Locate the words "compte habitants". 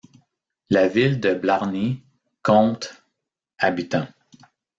2.41-4.07